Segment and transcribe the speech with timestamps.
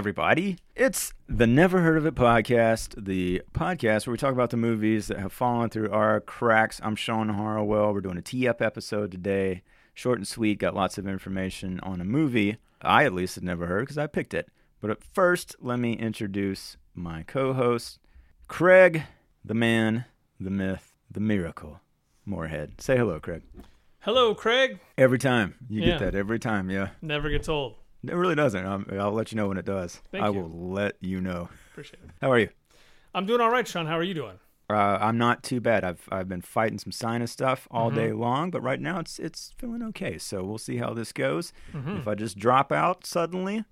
[0.00, 0.56] everybody.
[0.74, 5.08] It's the Never Heard of It podcast, the podcast where we talk about the movies
[5.08, 6.80] that have fallen through our cracks.
[6.82, 7.92] I'm Sean Harwell.
[7.92, 9.60] We're doing a tee up episode today.
[9.92, 13.66] Short and sweet, got lots of information on a movie I at least had never
[13.66, 14.48] heard because I picked it.
[14.80, 17.98] But at first, let me introduce my co host,
[18.48, 19.02] Craig,
[19.44, 20.06] the man,
[20.40, 21.80] the myth, the miracle,
[22.24, 22.80] Moorhead.
[22.80, 23.42] Say hello, Craig.
[23.98, 24.80] Hello, Craig.
[24.96, 25.56] Every time.
[25.68, 25.86] You Yeah.
[25.98, 26.88] get that every time, yeah.
[27.02, 27.74] Never gets old.
[28.06, 28.64] It really doesn't.
[28.64, 30.00] Um, I'll let you know when it does.
[30.10, 30.40] Thank I you.
[30.40, 31.48] will let you know.
[31.72, 32.10] Appreciate it.
[32.22, 32.48] How are you?
[33.14, 33.86] I'm doing all right, Sean.
[33.86, 34.38] How are you doing?
[34.70, 35.82] Uh, I'm not too bad.
[35.84, 37.96] I've I've been fighting some sinus stuff all Mm-hmm.
[37.98, 40.16] day long, but right now it's it's feeling okay.
[40.16, 41.52] So we'll see how this goes.
[41.74, 41.96] Mm-hmm.
[41.98, 43.64] If I just drop out suddenly,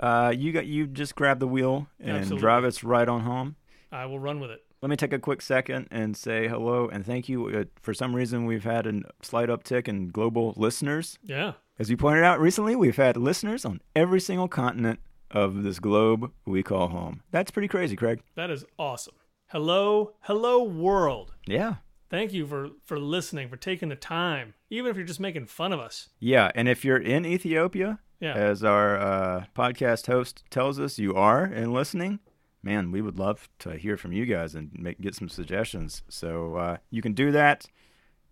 [0.00, 2.40] uh, you got you just grab the wheel and Absolutely.
[2.40, 3.56] drive us right on home.
[3.92, 4.62] I will run with it.
[4.82, 7.46] Let me take a quick second and say hello and thank you.
[7.48, 11.18] Uh, for some reason, we've had a slight uptick in global listeners.
[11.22, 11.52] Yeah.
[11.78, 16.32] As you pointed out recently, we've had listeners on every single continent of this globe
[16.46, 17.20] we call home.
[17.30, 18.22] That's pretty crazy, Craig.
[18.34, 19.14] That is awesome.
[19.48, 21.34] Hello, hello, world.
[21.46, 21.76] Yeah.
[22.08, 25.72] Thank you for for listening, for taking the time, even if you're just making fun
[25.72, 26.08] of us.
[26.18, 28.32] Yeah, and if you're in Ethiopia, Yeah.
[28.34, 32.20] as our uh, podcast host tells us you are and listening,
[32.62, 36.02] man, we would love to hear from you guys and make, get some suggestions.
[36.08, 37.66] So uh, you can do that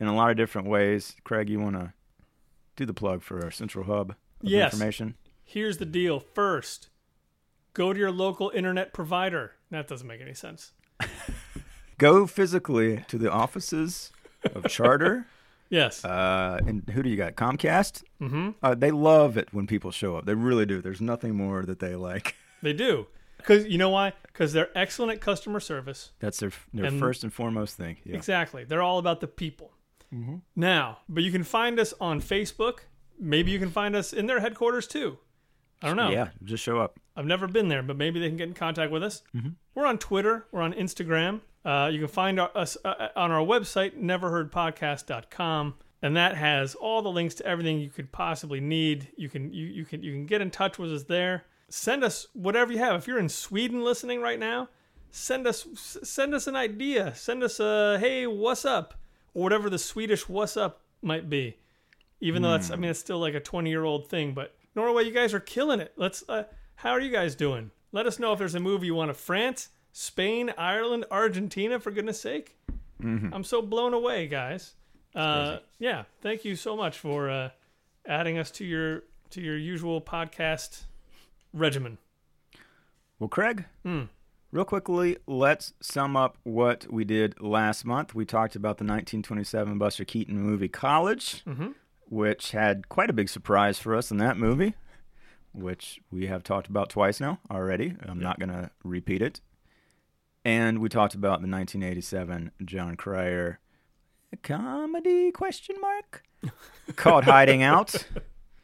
[0.01, 1.15] in a lot of different ways.
[1.25, 1.93] Craig, you want to
[2.77, 4.73] do the plug for our central hub Yes.
[4.73, 5.15] information?
[5.43, 6.21] Here's the deal.
[6.21, 6.89] First,
[7.73, 9.53] go to your local internet provider.
[9.71, 10.73] That doesn't make any sense.
[11.99, 14.11] Go physically to the offices
[14.55, 15.27] of Charter.
[15.71, 16.05] Yes.
[16.05, 17.35] Uh, and who do you got?
[17.35, 18.05] Comcast.
[18.21, 18.51] mm-hmm.
[18.63, 20.25] Uh, they love it when people show up.
[20.27, 20.81] They really do.
[20.81, 22.37] There's nothing more that they like.
[22.63, 23.07] They do.
[23.39, 24.13] Because you know why?
[24.23, 26.13] Because they're excellent at customer service.
[26.21, 27.97] That's their their And- first and foremost thing.
[28.05, 28.15] Yeah.
[28.15, 28.63] Exactly.
[28.65, 29.73] They're all about the people.
[30.15, 30.37] Mm-hmm.
[30.57, 32.81] Now, but you can find us on Facebook.
[33.19, 35.19] Maybe you can find us in their headquarters too.
[35.83, 36.11] I don't know.
[36.11, 36.99] Yeah, just show up.
[37.17, 39.23] I've never been there, but maybe they can get in contact with us.
[39.35, 39.51] Mm-hmm.
[39.75, 40.47] We're on Twitter.
[40.51, 41.41] We're on Instagram.
[41.65, 45.75] Uh, you can find our, us uh, on our website, neverheardpodcast.com.
[46.03, 49.09] And that has all the links to everything you could possibly need.
[49.17, 51.45] You can you, you can you can get in touch with us there.
[51.71, 52.97] Send us whatever you have.
[52.97, 54.69] If you're in Sweden listening right now,
[55.11, 55.67] send us
[56.03, 57.15] send us an idea.
[57.15, 58.95] Send us a hey, what's up?
[59.35, 61.57] Or whatever the Swedish what's up might be.
[62.21, 65.05] Even though that's I mean it's still like a 20 year old thing, but Norway,
[65.05, 65.93] you guys are killing it.
[65.97, 66.45] Let's uh,
[66.77, 67.71] how are you guys doing?
[67.93, 71.91] Let us know if there's a movie you want to France, Spain, Ireland, Argentina, for
[71.91, 72.57] goodness sake.
[73.35, 74.73] I'm so blown away, guys.
[75.15, 77.51] Uh, yeah, thank you so much for uh,
[78.07, 80.85] adding us to your to your usual podcast
[81.53, 81.99] regimen.
[83.19, 84.03] Well, Craig, Hmm.
[84.55, 88.15] Real quickly, let's sum up what we did last month.
[88.15, 91.75] We talked about the 1927 Buster Keaton movie College, Mhm.
[92.09, 94.75] which had quite a big surprise for us in that movie,
[95.53, 97.97] which we have talked about twice now already.
[98.07, 99.41] I'm not going to repeat it.
[100.45, 103.59] And we talked about the 1987 Jon Cryer
[104.45, 106.23] comedy question mark
[106.95, 108.07] called Hiding Out,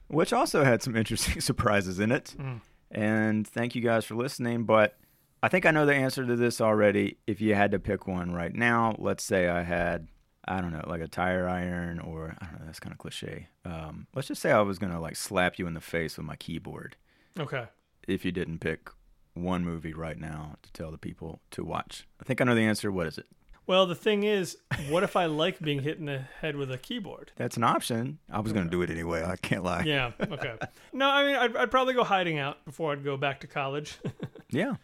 [0.06, 2.36] which also had some interesting surprises in it.
[2.38, 2.60] Mm.
[2.92, 4.62] And thank you guys for listening.
[4.62, 4.96] But
[5.42, 7.18] I think I know the answer to this already.
[7.26, 10.08] If you had to pick one right now, let's say I had,
[10.46, 13.48] I don't know, like a tire iron or, I don't know, that's kind of cliche.
[13.64, 16.26] Um, let's just say I was going to like slap you in the face with
[16.26, 16.96] my keyboard
[17.38, 17.64] Okay.
[18.06, 18.90] if you didn't pick
[19.34, 22.06] one movie right now to tell the people to watch.
[22.20, 22.92] I think I know the answer.
[22.92, 23.26] What is it?
[23.66, 24.56] Well, the thing is,
[24.88, 27.30] what if I like being hit in the head with a keyboard?
[27.36, 28.18] That's an option.
[28.28, 29.22] I was going to do it anyway.
[29.22, 29.84] I can't lie.
[29.84, 30.10] Yeah.
[30.20, 30.54] Okay.
[30.92, 33.96] no, I mean, I'd, I'd probably go hiding out before I'd go back to college.
[34.52, 34.74] Yeah.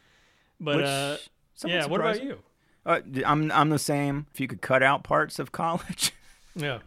[0.61, 1.17] But Which, uh,
[1.67, 1.87] yeah.
[1.87, 2.39] What about you?
[2.85, 4.27] Uh, I'm I'm the same.
[4.33, 6.13] If you could cut out parts of college,
[6.55, 6.79] Yeah.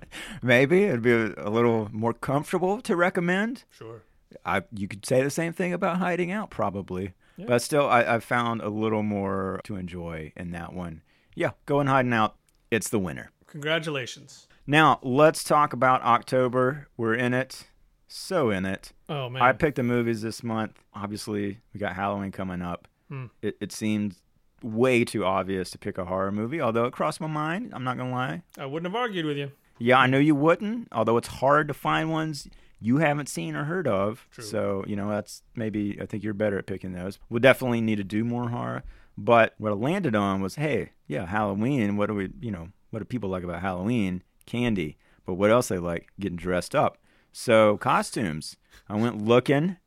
[0.42, 3.64] maybe it'd be a, a little more comfortable to recommend.
[3.70, 4.04] Sure.
[4.46, 7.14] I you could say the same thing about hiding out, probably.
[7.38, 7.46] Yeah.
[7.48, 11.02] But still, I, I found a little more to enjoy in that one.
[11.36, 12.36] Yeah, go and hiding out.
[12.72, 13.32] It's the winner.
[13.48, 14.48] Congratulations.
[14.68, 16.88] Now let's talk about October.
[16.98, 17.68] We're in it,
[18.08, 18.92] so in it.
[19.08, 19.42] Oh man.
[19.42, 20.80] I picked the movies this month.
[20.94, 22.88] Obviously, we got Halloween coming up.
[23.10, 23.26] Hmm.
[23.42, 24.16] It, it seemed
[24.62, 27.72] way too obvious to pick a horror movie, although it crossed my mind.
[27.74, 28.44] I'm not gonna lie.
[28.58, 29.52] I wouldn't have argued with you.
[29.78, 32.48] Yeah, I know you wouldn't, although it's hard to find ones
[32.82, 34.28] you haven't seen or heard of.
[34.32, 34.44] True.
[34.44, 37.20] So, you know, that's maybe I think you're better at picking those.
[37.30, 38.84] We'll definitely need to do more horror.
[39.18, 41.98] But what I landed on was, hey, yeah, Halloween.
[41.98, 44.24] What do we, you know, what do people like about Halloween?
[44.46, 44.98] Candy.
[45.26, 46.08] But what else they like?
[46.20, 46.98] Getting dressed up.
[47.32, 48.56] So costumes.
[48.88, 49.78] I went looking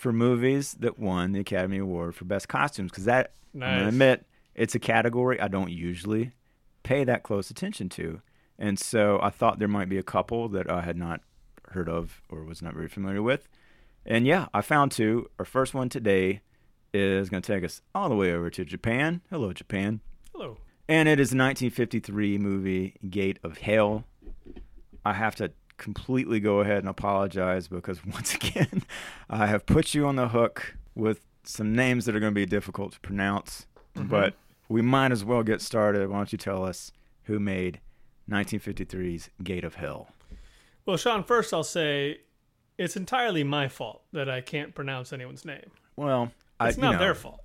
[0.00, 4.26] for movies that won the Academy Award for Best Costumes because that I'm gonna admit
[4.54, 6.32] it's a category I don't usually
[6.82, 8.22] pay that close attention to.
[8.58, 11.20] And so I thought there might be a couple that I had not
[11.72, 13.46] heard of or was not very familiar with.
[14.06, 15.28] And yeah, I found two.
[15.38, 16.40] Our first one today
[16.94, 19.20] is going to take us all the way over to Japan.
[19.28, 20.00] Hello, Japan.
[20.32, 20.56] Hello.
[20.88, 24.04] And it is the 1953 movie Gate of Hell.
[25.04, 28.84] I have to completely go ahead and apologize because once again,
[29.28, 32.46] I have put you on the hook with some names that are going to be
[32.46, 33.66] difficult to pronounce.
[33.94, 34.34] But
[34.68, 36.08] we might as well get started.
[36.08, 36.92] Why don't you tell us
[37.24, 37.80] who made
[38.30, 40.08] 1953's Gate of Hell?
[40.86, 42.20] Well, Sean, first I'll say
[42.78, 45.70] it's entirely my fault that I can't pronounce anyone's name.
[45.96, 46.30] Well,
[46.60, 47.40] It's I, not know, their fault.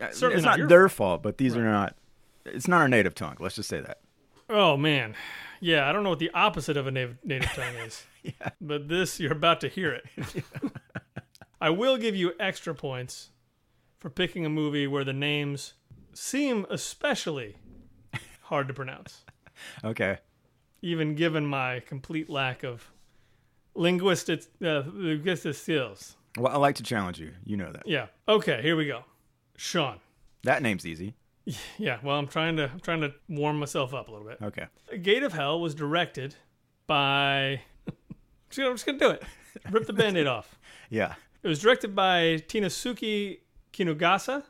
[0.00, 1.62] uh, certainly it's not not, their fault, but these Right.
[1.64, 1.96] are not.
[2.44, 3.36] It's not our native tongue.
[3.40, 3.98] Let's just say that.
[4.48, 5.14] Oh man,
[5.60, 5.88] yeah.
[5.88, 8.50] I don't know what the opposite of a native, native tongue is, Yeah.
[8.60, 10.04] but this you're about to hear it.
[11.60, 13.30] I will give you extra points
[13.98, 15.74] for picking a movie where the names
[16.12, 17.56] seem especially
[18.42, 19.24] hard to pronounce,
[19.84, 20.18] Okay.
[20.82, 22.90] even given my complete lack of
[23.74, 26.16] linguistic uh, linguistic skills.
[26.38, 27.32] Well, I like to challenge you.
[27.44, 27.86] You know that.
[27.86, 28.06] Yeah.
[28.28, 28.60] Okay.
[28.62, 29.04] Here we go.
[29.56, 30.00] Sean.
[30.44, 31.14] That name's easy.
[31.78, 31.98] Yeah.
[32.02, 34.38] Well, I'm trying to I'm trying to warm myself up a little bit.
[34.42, 34.66] Okay.
[35.02, 36.34] Gate of Hell was directed
[36.86, 37.60] by.
[37.88, 39.22] I'm just gonna do it.
[39.70, 40.58] Rip the band-aid off.
[40.88, 41.14] Yeah.
[41.42, 43.40] It was directed by Tinasuke
[43.72, 44.44] Kinugasa.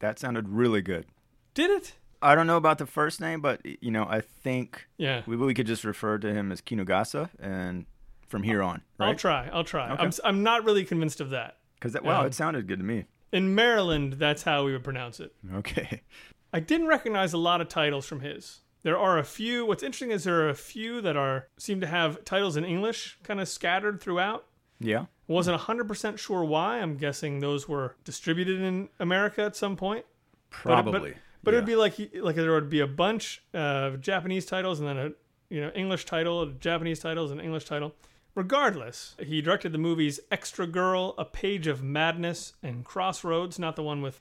[0.00, 1.06] That sounded really good.
[1.54, 1.94] Did it?
[2.20, 5.22] I don't know about the first name, but you know, I think Yeah.
[5.26, 7.86] we, we could just refer to him as Kinugasa, and
[8.28, 9.08] from here on, right?
[9.08, 9.48] I'll try.
[9.52, 9.92] I'll try.
[9.92, 10.02] Okay.
[10.02, 11.58] I'm I'm not really convinced of that.
[11.74, 13.04] Because wow, Um, it sounded good to me.
[13.32, 15.34] In Maryland, that's how we would pronounce it.
[15.54, 16.02] Okay.
[16.52, 18.60] I didn't recognize a lot of titles from his.
[18.82, 19.64] There are a few.
[19.64, 23.18] What's interesting is there are a few that are seem to have titles in English,
[23.22, 24.44] kind of scattered throughout.
[24.80, 25.06] Yeah.
[25.28, 26.78] Wasn't 100% sure why.
[26.78, 30.04] I'm guessing those were distributed in America at some point.
[30.50, 31.14] Probably.
[31.42, 31.58] But yeah.
[31.58, 34.98] it'd be like he- like there would be a bunch of Japanese titles and then
[34.98, 35.10] a
[35.48, 37.94] you know English title, Japanese titles, and English title.
[38.34, 43.58] Regardless, he directed the movies Extra Girl, A Page of Madness, and Crossroads.
[43.58, 44.20] Not the one with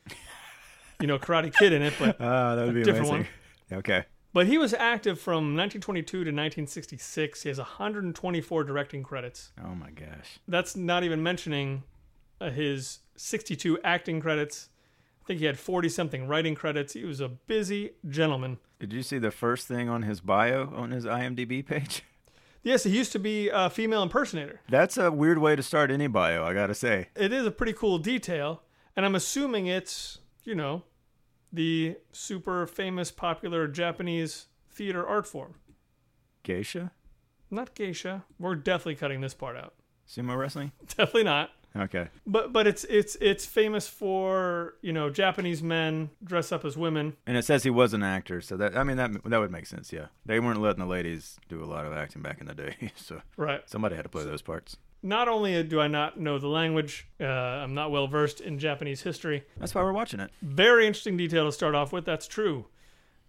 [0.99, 3.27] you know Karate Kid in it, but Ah, that would be a different amazing.
[3.71, 4.03] Okay.
[4.33, 7.43] but he was active from 1922 to 1966.
[7.43, 9.51] He has 124 directing credits.
[9.63, 10.39] Oh my gosh.
[10.47, 11.83] That's not even mentioning
[12.41, 14.69] uh, his 62 acting credits.
[15.23, 16.93] I think he had 40 something writing credits.
[16.93, 18.57] He was a busy gentleman.
[18.79, 22.03] Did you see the first thing on his bio on his IMDb page?
[22.63, 24.61] Yes, he used to be a female impersonator.
[24.69, 27.09] That's a weird way to start any bio, I gotta say.
[27.15, 28.61] It is a pretty cool detail,
[28.95, 30.83] and I'm assuming it's, you know,
[31.51, 35.55] the super famous popular Japanese theater art form.
[36.43, 36.91] Geisha?
[37.49, 38.23] Not geisha.
[38.39, 39.73] We're definitely cutting this part out.
[40.07, 40.71] Sumo wrestling?
[40.87, 41.51] Definitely not.
[41.75, 42.09] Okay.
[42.27, 47.15] But but it's it's it's famous for, you know, Japanese men dress up as women.
[47.25, 49.65] And it says he was an actor, so that I mean that that would make
[49.65, 49.93] sense.
[49.93, 52.91] Yeah, they weren't letting the ladies do a lot of acting back in the day,
[52.95, 53.61] so Right.
[53.69, 54.75] somebody had to play those parts.
[55.03, 59.01] Not only do I not know the language, uh, I'm not well versed in Japanese
[59.01, 59.43] history.
[59.57, 60.29] That's why we're watching it.
[60.41, 62.05] Very interesting detail to start off with.
[62.05, 62.65] That's true.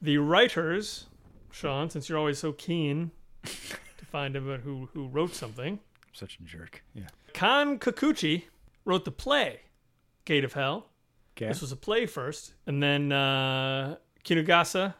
[0.03, 1.07] The writers,
[1.51, 3.13] Sean, since you're always so keen
[3.45, 5.79] to find out who who wrote something,
[6.13, 6.83] Such a jerk.
[6.95, 7.09] Yeah.
[7.33, 8.45] Kan Kikuchi
[8.85, 9.61] wrote the play
[10.25, 10.87] Gate of Hell.
[11.37, 11.49] Okay.
[11.49, 14.95] This was a play first, and then uh, Kinugasa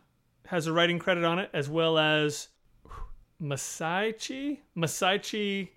[0.47, 2.49] has a writing credit on it, as well as
[3.41, 5.69] Masaichi Masaichi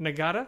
[0.00, 0.46] Nagata.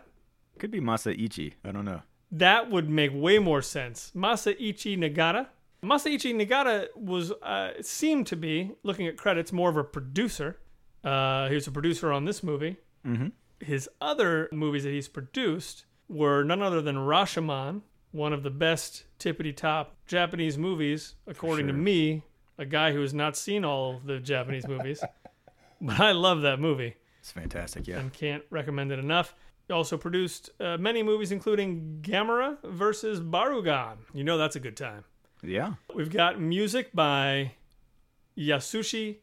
[0.58, 1.54] Could be Masaichi.
[1.64, 2.02] I don't know.
[2.30, 4.12] That would make way more sense.
[4.14, 5.48] Masaichi Nagata.
[5.82, 10.58] Masaichi Nagata was uh, seemed to be looking at credits more of a producer.
[11.02, 12.76] Uh, he was a producer on this movie.
[13.06, 13.28] Mm-hmm.
[13.60, 19.04] His other movies that he's produced were none other than Rashomon, one of the best
[19.18, 22.22] tippity top Japanese movies, according to me,
[22.58, 25.02] a guy who has not seen all of the Japanese movies.
[25.82, 27.88] But I love that movie It's fantastic.
[27.88, 28.00] Yeah.
[28.00, 29.34] and can't recommend it enough.
[29.66, 33.96] He also produced uh, many movies, including Gamera versus Barugon.
[34.12, 35.04] You know that's a good time.
[35.42, 35.74] Yeah.
[35.94, 37.52] We've got music by
[38.36, 39.20] Yasushi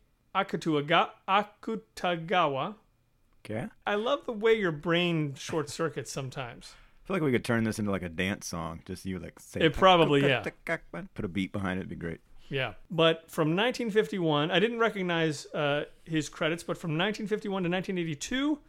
[1.28, 2.76] Akutagawa.
[3.50, 3.68] Okay.
[3.86, 6.74] I love the way your brain short circuits sometimes.
[6.76, 8.82] I feel like we could turn this into like a dance song.
[8.86, 9.62] Just you like say.
[9.62, 10.44] It probably, yeah.
[11.14, 11.82] Put a beat behind it.
[11.82, 12.20] It'd be great.
[12.50, 12.74] Yeah.
[12.92, 18.60] But from 1951, I didn't recognize uh, his credits, but from 1951 to 1982,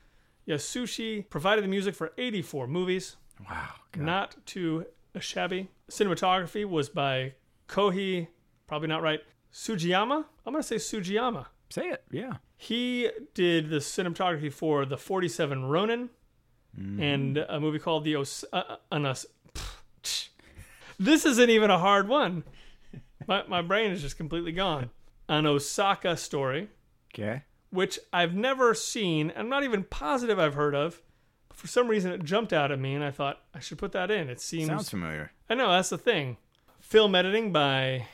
[0.48, 3.16] Yasushi provided the music for 84 movies.
[3.48, 3.70] Wow.
[3.92, 4.02] God.
[4.04, 4.86] Not too
[5.18, 5.68] shabby.
[5.90, 7.34] Cinematography was by
[7.68, 8.28] Kohi,
[8.66, 9.20] probably not right,
[9.52, 10.24] Sugiyama.
[10.46, 11.46] I'm going to say Sugiyama.
[11.70, 12.02] Say it.
[12.10, 12.34] Yeah.
[12.56, 16.10] He did the cinematography for The 47 Ronin
[16.76, 19.26] and a movie called The Os- uh, uh, an Os-
[20.98, 22.44] This isn't even a hard one.
[23.26, 24.90] My, my brain is just completely gone.
[25.28, 26.68] An Osaka story,
[27.14, 27.42] Okay.
[27.70, 29.32] which I've never seen.
[29.36, 31.02] I'm not even positive I've heard of.
[31.48, 33.92] But for some reason it jumped out at me, and I thought I should put
[33.92, 34.28] that in.
[34.30, 35.32] It seems Sounds familiar.
[35.50, 36.36] I know that's the thing.
[36.80, 38.06] Film editing by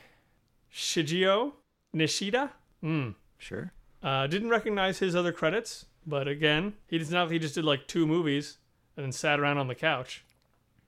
[0.74, 1.52] Shigeo
[1.94, 2.50] Nishida.
[2.82, 3.14] Mm.
[3.38, 3.72] Sure.
[4.02, 7.30] Uh, didn't recognize his other credits, but again, he does not.
[7.30, 8.58] He just did like two movies
[8.96, 10.24] and then sat around on the couch.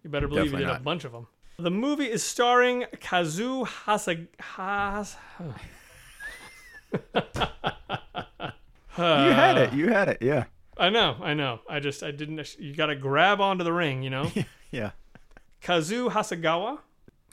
[0.05, 0.81] You better believe Definitely he did not.
[0.81, 1.26] a bunch of them.
[1.59, 4.26] The movie is starring Kazu Hasag.
[4.38, 5.17] Has-
[8.99, 9.73] you had it.
[9.76, 10.19] You had it.
[10.21, 10.45] Yeah.
[10.79, 11.61] I know, I know.
[11.69, 12.59] I just, I didn't.
[12.59, 14.31] You got to grab onto the ring, you know.
[14.73, 14.91] Yeah.
[15.62, 16.81] Kazu Hasagawa,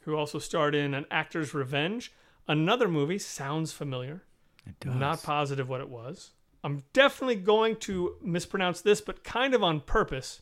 [0.03, 2.13] who also starred in An Actor's Revenge,
[2.48, 4.22] another movie sounds familiar.
[4.65, 4.96] It does.
[4.96, 6.32] Not positive what it was.
[6.63, 10.41] I'm definitely going to mispronounce this, but kind of on purpose,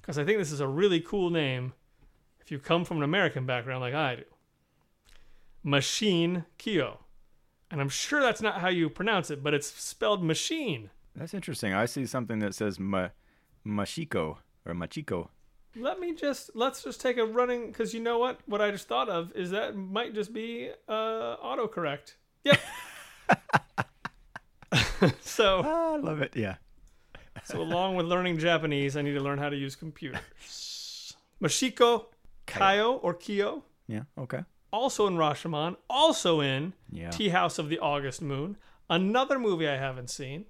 [0.00, 1.74] because I think this is a really cool name
[2.40, 4.24] if you come from an American background like I do.
[5.62, 7.00] Machine Kyo.
[7.70, 10.90] And I'm sure that's not how you pronounce it, but it's spelled machine.
[11.14, 11.72] That's interesting.
[11.72, 13.10] I see something that says ma-
[13.64, 15.28] Machiko or Machiko.
[15.76, 18.40] Let me just let's just take a running because you know what?
[18.46, 22.14] What I just thought of is that might just be uh, autocorrect.
[22.42, 22.58] Yep.
[25.20, 26.36] so I love it.
[26.36, 26.56] Yeah.
[27.44, 31.16] So along with learning Japanese, I need to learn how to use computers.
[31.42, 32.06] Mashiko
[32.46, 34.02] Kayo or Kyo, Yeah.
[34.18, 34.44] Okay.
[34.72, 37.10] also in Rashomon, also in Yeah.
[37.10, 38.56] Tea House of the August Moon,
[38.90, 40.44] another movie I haven't seen.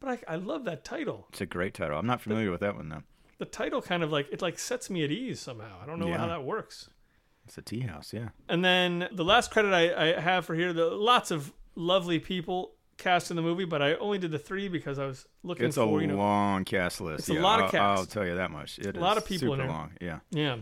[0.00, 1.26] But I, I love that title.
[1.30, 1.98] It's a great title.
[1.98, 3.02] I'm not familiar with that one though.
[3.38, 5.76] The title kind of like it like sets me at ease somehow.
[5.82, 6.18] I don't know Yeah.
[6.18, 6.88] how that works.
[7.44, 8.12] It's a tea house.
[8.12, 8.28] Yeah.
[8.48, 12.72] And then the last credit I, I have for here, the lots of lovely people
[12.98, 15.76] cast in the movie, but I only did the three because I was looking It's
[15.76, 17.20] a for you know long cast list.
[17.20, 17.98] It's a lot of cast.
[18.00, 18.78] I'll tell you that much.
[18.78, 19.70] It A lot of people in super there.
[19.70, 19.90] long.
[20.00, 20.18] Yeah.
[20.30, 20.56] Yeah.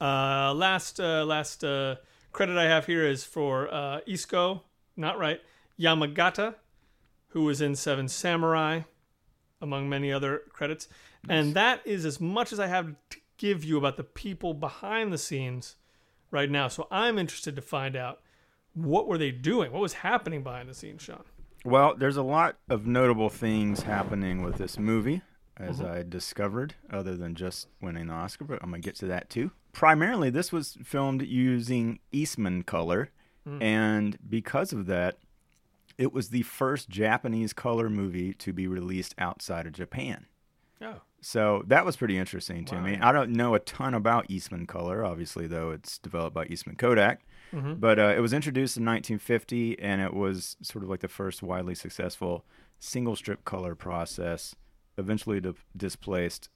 [0.00, 1.96] Uh, last uh, last uh,
[2.32, 4.62] credit I have here is for uh, Isco,
[4.96, 5.40] not right,
[5.80, 6.56] Yamagata,
[7.28, 8.80] who was in Seven Samurai,
[9.60, 10.88] among many other credits.
[11.26, 15.10] And that is as much as I have to give you about the people behind
[15.10, 15.76] the scenes
[16.30, 16.68] right now.
[16.68, 18.20] So I'm interested to find out
[18.74, 19.72] what were they doing?
[19.72, 21.22] What was happening behind the scenes, Sean?
[21.64, 25.22] Well, there's a lot of notable things happening with this movie,
[25.56, 25.92] as Mm-hmm.
[25.92, 29.30] I discovered, other than just winning the Oscar, but I'm going to get to that
[29.30, 29.50] too.
[29.72, 33.10] Primarily, this was filmed using Eastman color,
[33.46, 33.62] Hmm.
[33.62, 35.18] and because of that,
[35.98, 40.26] it was the first Japanese color movie to be released outside of Japan.
[40.80, 42.80] Oh, So that was pretty interesting to Wow.
[42.82, 42.98] me.
[43.00, 47.20] I don't know a ton about Eastman Color, obviously, though it's developed by Eastman Kodak.
[47.54, 47.80] Mhm.
[47.80, 51.42] But uh, it was introduced in 1950, and it was sort of like the first
[51.42, 52.44] widely successful
[52.78, 54.54] single strip color process.
[54.98, 56.48] Eventually di- displaced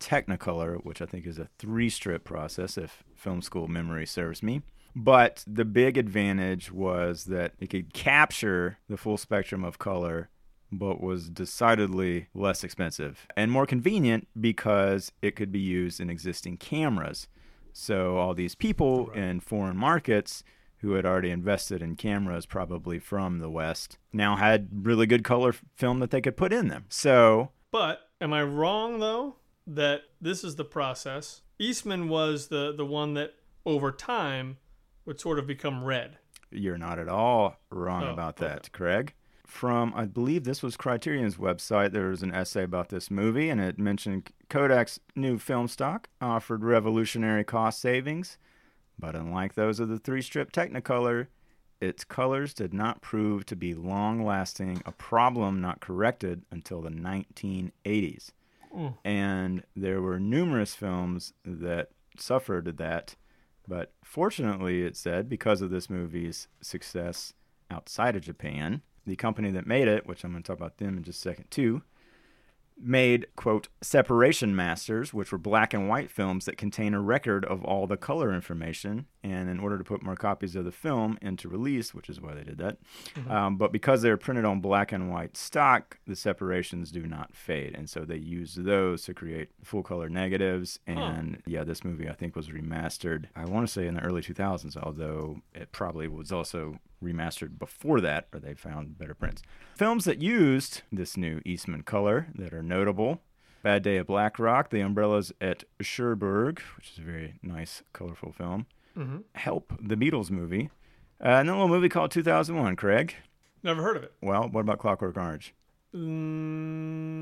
[0.00, 4.62] Technicolor, which I think is a three strip process, if film school memory serves me.
[4.94, 10.28] But the big advantage was that it could capture the full spectrum of color,
[10.70, 16.58] but was decidedly less expensive and more convenient because it could be used in existing
[16.58, 17.26] cameras.
[17.72, 20.42] So, all these people in foreign markets
[20.78, 25.52] who had already invested in cameras, probably from the West, now had really good color
[25.74, 26.84] film that they could put in them.
[26.88, 31.42] So, But am I wrong though that this is the process?
[31.58, 33.34] Eastman was the the one that
[33.66, 34.58] over time
[35.04, 36.18] would sort of become red.
[36.50, 38.46] You're not at all wrong Oh, about okay.
[38.54, 39.14] that, Craig.
[39.48, 43.60] From, I believe this was Criterion's website, there was an essay about this movie, and
[43.60, 48.36] it mentioned Kodak's new film stock offered revolutionary cost savings,
[48.98, 51.28] but unlike those of the three strip Technicolor,
[51.80, 56.90] its colors did not prove to be long lasting, a problem not corrected until the
[56.90, 58.32] 1980s.
[58.74, 58.98] Mm.
[59.04, 61.88] And there were numerous films that
[62.18, 63.16] suffered that.
[63.66, 67.32] But fortunately, it said, because of this movie's success
[67.70, 70.96] outside of Japan, the company that made it, which I'm going to talk about them
[70.96, 71.82] in just a second too,
[72.80, 77.64] made, quote, separation masters, which were black and white films that contain a record of
[77.64, 79.06] all the color information.
[79.24, 82.34] And in order to put more copies of the film into release, which is why
[82.34, 82.78] they did that,
[83.28, 87.74] um, but because they're printed on black and white stock, the separations do not fade.
[87.74, 90.78] And so they use those to create full color negatives.
[90.86, 94.22] And yeah, this movie I think was remastered, I want to say in the early
[94.22, 99.42] 2000s, although it probably was also remastered before that, or they found better prints.
[99.74, 103.20] Films that used this new Eastman color that are notable
[103.62, 108.32] Bad Day at Black Rock, The Umbrellas at Cherbourg, which is a very nice, colorful
[108.32, 108.66] film.
[108.98, 109.18] Mm-hmm.
[109.34, 110.70] Help, the Beatles movie.
[111.20, 113.14] Uh, and then a little movie called 2001, Craig.
[113.62, 114.12] Never heard of it.
[114.20, 115.54] Well, what about Clockwork Orange?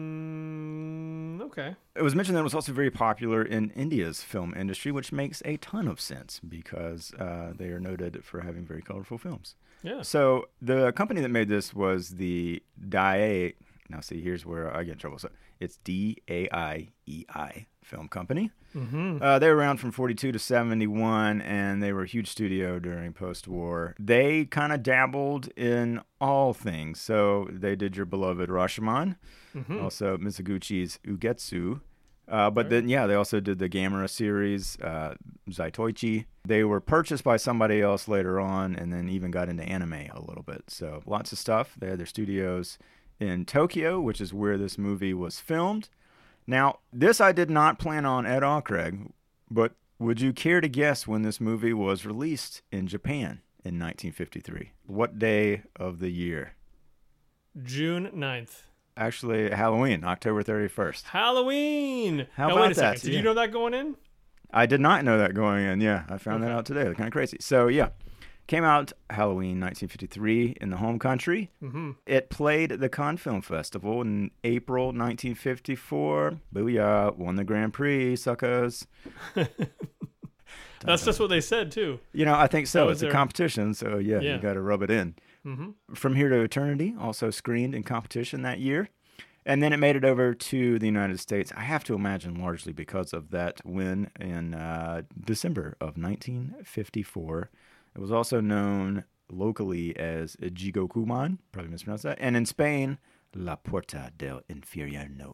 [0.06, 1.76] Mm, okay.
[1.94, 5.42] It was mentioned that it was also very popular in India's film industry, which makes
[5.44, 9.54] a ton of sense because uh, they are noted for having very colorful films.
[9.82, 10.02] Yeah.
[10.02, 13.54] So the company that made this was the Daiei
[13.88, 15.18] Now, see, here's where I get in trouble.
[15.18, 15.28] So
[15.60, 18.50] it's D A I E I Film Company.
[18.74, 19.18] Mm-hmm.
[19.22, 23.12] Uh, they were around from 42 to 71, and they were a huge studio during
[23.12, 23.94] post war.
[23.98, 27.00] They kind of dabbled in all things.
[27.00, 29.16] So they did your beloved Rashomon,
[29.56, 29.80] Mm-hmm.
[29.82, 31.80] also Mizoguchi's Ugetsu.
[32.28, 32.70] Uh, but Right.
[32.70, 35.14] then, yeah, they also did the Gamera series, uh,
[35.48, 36.26] Zatoichi.
[36.44, 40.20] They were purchased by somebody else later on, and then even got into anime a
[40.20, 40.64] little bit.
[40.68, 41.74] So lots of stuff.
[41.78, 42.78] They had their studios
[43.20, 45.88] in Tokyo, which is where this movie was filmed.
[46.46, 49.10] Now, this I did not plan on at all, Craig,
[49.50, 54.72] but would you care to guess when this movie was released in Japan in 1953?
[54.86, 56.52] What day of the year?
[57.62, 58.62] June 9th.
[58.96, 61.04] Actually, Halloween, October 31st.
[61.04, 62.26] Halloween.
[62.36, 62.94] How now, about wait a second.
[62.96, 63.02] that?
[63.02, 63.18] Did Yeah.
[63.18, 63.96] you know that going in?
[64.52, 65.80] I did not know that going in.
[65.80, 66.84] Yeah, I found that out today.
[66.94, 67.36] Kind of crazy.
[67.40, 67.88] So, yeah,
[68.46, 71.50] came out Halloween 1953 in the home country.
[71.62, 71.92] Mm-hmm.
[72.06, 76.40] It played at the Cannes Film Festival in April 1954.
[76.54, 78.86] Booyah, won the Grand Prix, suckers.
[80.80, 81.98] That's just what they said too.
[82.12, 82.88] You know, I think so.
[82.90, 84.36] It's a competition, so yeah, Yeah.
[84.36, 85.14] you got to rub it in.
[85.44, 85.94] Mm-hmm.
[85.94, 88.88] From Here to Eternity also screened in competition that year.
[89.44, 91.52] And then it made it over to the United States.
[91.56, 97.50] I have to imagine largely because of that win in uh, December of 1954.
[97.96, 102.98] It was also known locally as Jigokuman, probably mispronounced that, and in Spain,
[103.34, 105.32] La Puerta del Infierno.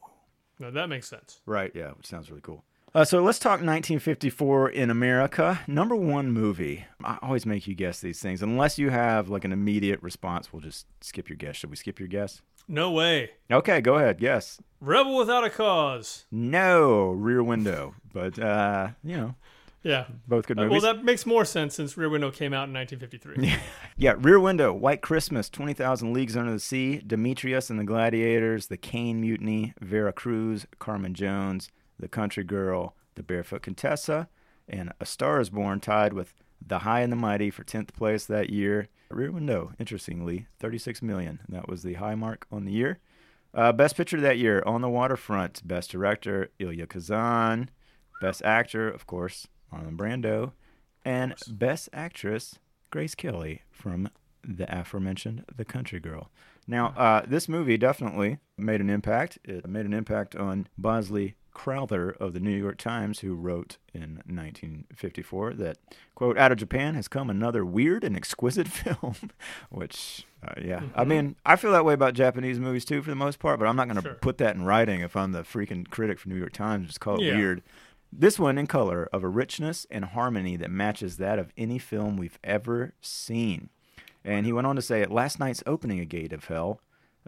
[0.61, 1.41] No, that makes sense.
[1.45, 2.63] Right, yeah, which sounds really cool.
[2.95, 5.61] Uh, so let's talk 1954 in America.
[5.67, 6.85] Number one movie.
[7.03, 8.43] I always make you guess these things.
[8.43, 11.57] Unless you have like an immediate response, we'll just skip your guess.
[11.57, 12.43] Should we skip your guess?
[12.69, 13.31] No way.
[13.51, 14.19] Okay, go ahead.
[14.19, 14.61] Guess.
[14.81, 16.27] Rebel Without a Cause.
[16.31, 17.95] No, Rear Window.
[18.13, 19.35] But, uh, you know,
[19.83, 20.07] Yeah.
[20.29, 23.55] both good Uh, well, that makes more sense since Rear Window came out in 1953.
[23.97, 28.77] yeah, Rear Window, White Christmas, 20,000 Leagues Under the Sea, Demetrius and the Gladiators, The
[28.77, 34.29] Caine Mutiny, Vera Cruz, Carmen Jones, The Country Girl, The Barefoot Contessa,
[34.69, 38.25] and A Star is Born tied with The High and the Mighty for 10th place
[38.27, 38.89] that year.
[39.11, 41.41] Rear Window, interestingly, 36 million.
[41.49, 42.99] That was the high mark on the year.
[43.55, 45.67] Uh, best picture that year, On the Waterfront.
[45.67, 47.69] Best director, Elia Kazan.
[48.23, 50.53] Best actor, of course, Marlon Brando.
[51.05, 52.59] And best actress,
[52.91, 54.09] Grace Kelly from
[54.45, 56.31] the aforementioned The Country Girl.
[56.67, 59.39] Now, uh, this movie definitely made an impact.
[59.45, 64.23] It made an impact on Bosley Crowther of the New York Times, who wrote in
[64.27, 65.79] 1954 that,
[66.15, 69.15] quote, out of Japan has come another weird and exquisite film,
[69.71, 70.83] which, uh, yeah.
[70.95, 71.09] I Mhm.
[71.09, 73.77] mean, I feel that way about Japanese movies too, for the most part, but I'm
[73.77, 74.15] not going to Sure.
[74.15, 77.17] put that in writing if I'm the freaking critic for New York Times, just call
[77.21, 77.37] it Yeah.
[77.37, 77.63] weird.
[78.13, 82.17] This one in color of a richness and harmony that matches that of any film
[82.17, 83.71] we've ever seen.
[84.25, 86.81] And he went on to say at last night's opening of Gate of Hell,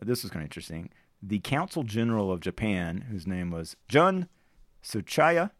[0.03, 0.91] this was kind of interesting.
[1.23, 4.29] The Council General of Japan, whose name was Jun
[4.83, 5.51] Tsuchiya,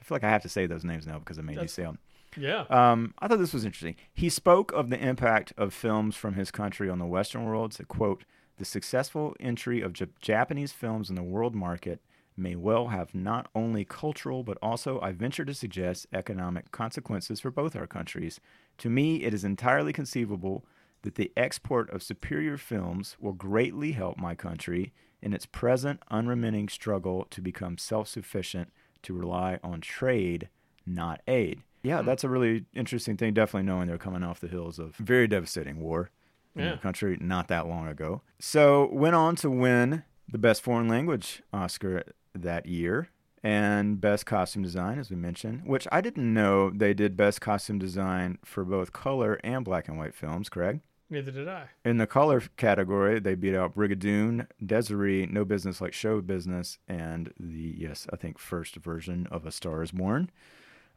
[0.00, 1.82] I feel like I have to say those names now because I made That's- you
[1.82, 1.98] say them.
[2.36, 2.64] yeah.
[2.70, 3.96] Um, I thought this was interesting.
[4.14, 7.74] He spoke of the impact of films from his country on the Western world.
[7.74, 8.24] Said, "quote
[8.56, 12.00] The successful entry of Jap- Japanese films in the world market
[12.40, 17.50] may well have not only cultural but also, I venture to suggest, economic consequences for
[17.50, 18.40] both our countries.
[18.78, 20.64] To me, it is entirely conceivable
[21.02, 26.68] that the export of superior films will greatly help my country in its present unremitting
[26.68, 28.70] struggle to become self-sufficient,
[29.02, 30.48] to rely on trade,
[30.86, 32.06] not aid." Yeah, Hmm.
[32.06, 33.32] that's a really interesting thing.
[33.34, 36.10] Definitely knowing they're coming off the hills of very devastating war
[36.54, 36.72] in Yeah.
[36.72, 38.22] the country not that long ago.
[38.38, 42.02] So went on to win the best foreign language Oscar
[42.34, 43.08] that year
[43.42, 47.78] and best costume design, as we mentioned, which I didn't know they did best costume
[47.78, 50.48] design for both color and black and white films.
[50.48, 50.80] Craig.
[51.12, 51.64] Neither did I.
[51.84, 57.32] In the color category, they beat out Brigadoon, Desiree, No Business Like Show Business, and
[57.40, 60.30] the, yes, I think first version of A Star is Born.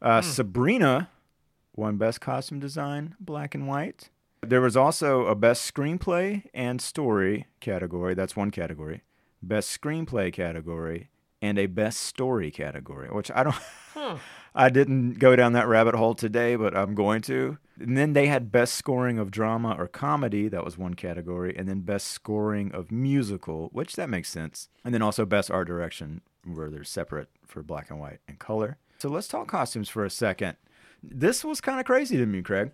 [0.00, 0.28] Uh, Hmm.
[0.28, 1.10] Sabrina
[1.74, 4.10] won Best Costume Design, Black and White.
[4.40, 8.14] There was also a Best Screenplay and Story category.
[8.14, 9.02] That's one category.
[9.42, 11.08] Best Screenplay category
[11.44, 13.54] and a Best Story category, which I don't.
[13.92, 14.10] Huh.
[14.14, 14.16] Hmm.
[14.56, 17.58] I didn't go down that rabbit hole today, but I'm going to.
[17.78, 21.68] And then they had best scoring of drama or comedy, that was one category, and
[21.68, 24.68] then best scoring of musical, which that makes sense.
[24.84, 28.78] And then also best art direction, where they're separate for black and white and color.
[28.98, 30.56] So let's talk costumes for a second.
[31.02, 32.70] This was kind of crazy to me, Craig.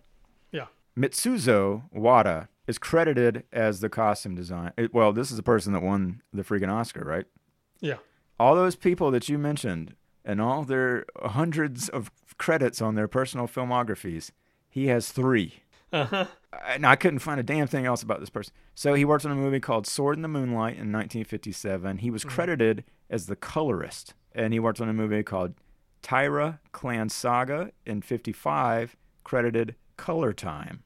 [0.53, 0.67] Yeah.
[0.99, 4.73] Mitsuzo Wada is credited as the costume design.
[4.77, 7.25] It, well, this is the person that won the freaking Oscar, right?
[7.81, 7.97] Yeah.
[8.41, 13.47] All those people that you mentioned and all their hundreds of credits on their personal
[13.47, 14.31] filmographies,
[14.71, 15.63] he has three.
[15.93, 16.25] Uh-huh.
[16.67, 18.55] And I couldn't find a damn thing else about this person.
[18.75, 21.99] So he worked on a movie called Sword in the Moonlight in 1957.
[21.99, 24.15] He was credited as the colorist.
[24.33, 25.53] And he worked on a movie called
[26.01, 30.83] Taira Clan Saga in 55, credited Color Time.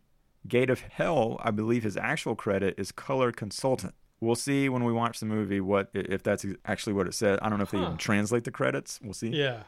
[0.49, 3.95] Gate of Hell, I believe his actual credit is color consultant.
[4.21, 7.39] We'll see when we watch the movie what if that's actually what it said.
[7.43, 9.01] I don't know if they even translate the credits.
[9.03, 9.29] We'll see.
[9.29, 9.65] Yeah.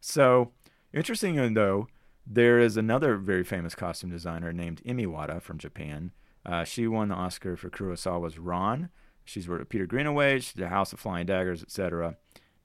[0.00, 0.52] So,
[0.92, 1.88] interesting though,
[2.26, 6.12] there is another very famous costume designer named Emi Wada from Japan.
[6.44, 8.90] Uh, she won the Oscar for Kurosawa's Ran.
[9.24, 12.16] She's worked with Peter Greenaway, she's the House of Flying Daggers, etc.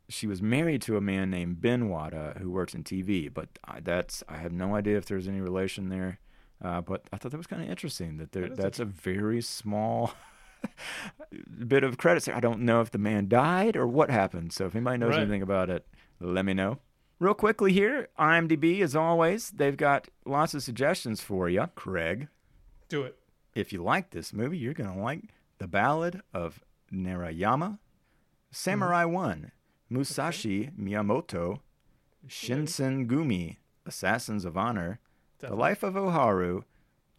[0.10, 3.80] She was married to a man named Ben Wada who works in TV, but I,
[3.80, 6.20] that's I have no idea if there's any relation there.
[6.64, 9.42] Uh, but I thought that was kind of interesting that there, That that's a very
[9.42, 10.14] small
[11.68, 12.26] bit of credits.
[12.26, 12.36] there.
[12.36, 14.54] I don't know if the man died or what happened.
[14.54, 15.22] So if anybody knows Right.
[15.22, 15.88] anything about it,
[16.20, 16.80] let me know.
[17.20, 21.68] Real quickly here, IMDb, as always, they've got lots of suggestions for you.
[21.76, 22.28] Craig,
[22.90, 23.18] Do it.
[23.54, 25.26] if you like this movie, you're going to like
[25.60, 27.78] The Ballad of Narayama,
[28.50, 29.14] Samurai mm-hmm.
[29.14, 29.52] One,
[29.90, 31.60] Musashi Miyamoto,
[32.28, 35.00] Shinsen Gumi, Assassins of Honor,
[35.40, 36.64] The Life of Oharu,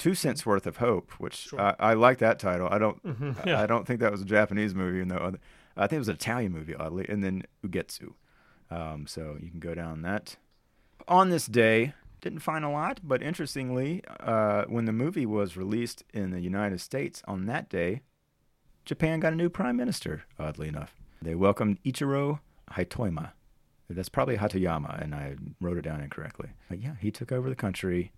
[0.02, 1.60] Two Cents Worth of Hope, which Sure.
[1.60, 2.66] I, I like that title.
[2.70, 3.60] I don't, Mhm, I- yeah.
[3.62, 5.34] I don't think that was a Japanese movie, even though
[5.76, 8.14] I think it was an Italian movie, oddly, and then Ugetsu.
[8.68, 10.36] Um, so you can go down that.
[11.06, 16.02] On this day, didn't find a lot, but interestingly, uh, when the movie was released
[16.12, 18.00] in the United States on that day,
[18.84, 20.96] Japan got a new prime minister, oddly enough.
[21.20, 22.40] They welcomed Ichiro
[22.72, 23.32] Hitoyama.
[23.88, 26.48] That's probably Hatoyama, and I wrote it down incorrectly.
[26.68, 28.10] But yeah, he took over the country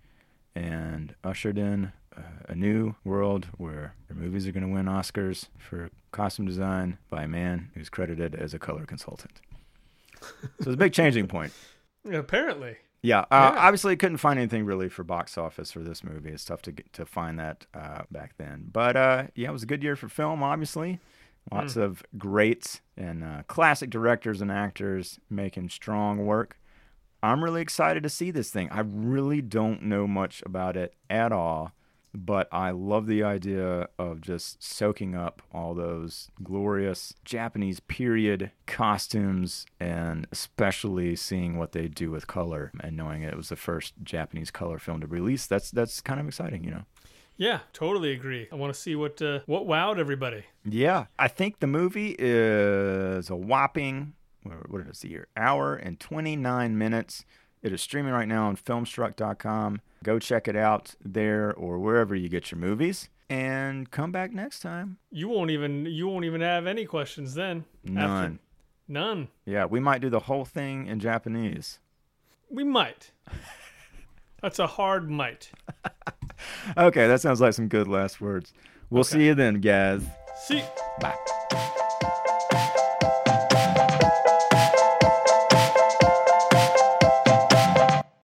[0.55, 5.49] and ushered in uh, a new world where their movies are going to win Oscars
[5.59, 9.41] for costume design by a man who's credited as a color consultant.
[10.21, 10.29] so
[10.61, 11.53] it's a big changing point.
[12.13, 12.77] Apparently.
[13.03, 13.67] Yeah, uh, Yeah.
[13.67, 16.31] obviously couldn't find anything really for box office for this movie.
[16.31, 18.69] It's tough to get, to find that uh, back then.
[18.73, 20.43] But uh, yeah, it was a good year for film.
[20.43, 21.01] Obviously,
[21.53, 26.59] lots of greats and uh, classic directors and actors making strong work.
[27.25, 28.69] I'm really excited to see this thing.
[28.71, 31.73] I really don't know much about it at all,
[32.13, 39.65] but I love the idea of just soaking up all those glorious Japanese period costumes
[39.81, 44.51] and especially seeing what they do with color and knowing it was the first Japanese
[44.51, 45.47] color film to release.
[45.47, 46.85] That's that's kind of exciting, you know.
[47.39, 48.49] Yeah, totally agree.
[48.53, 50.45] I want to see what uh, what wowed everybody.
[50.63, 54.13] Yeah, I think the movie is a whopping
[54.45, 55.29] what did it see here?
[55.37, 57.25] Hour and 29 minutes.
[57.63, 59.81] It is streaming right now on filmstruck.com.
[60.03, 64.61] Go check it out there or wherever you get your movies and come back next
[64.61, 64.99] time.
[65.11, 67.65] You won't even you won't even have any questions then.
[67.87, 68.39] after- None.
[68.87, 69.29] None.
[69.47, 71.79] Yeah, we might do the whole thing in Japanese.
[72.51, 73.13] We might.
[74.43, 75.51] That's a hard might.
[76.77, 78.53] Okay, that sounds like some good last words.
[78.91, 79.11] We'll Okay.
[79.11, 80.03] see you then, guys.
[80.43, 80.63] See.
[81.01, 81.71] Bye.